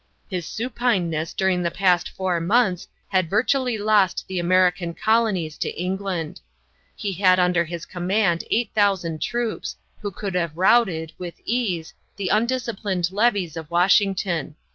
[0.27, 6.41] His supineness during the past four months had virtually lost the American colonies to England.
[6.95, 13.11] He had under his command 8000 troops, who could have routed, with ease, the undisciplined
[13.11, 14.55] levies of Washington.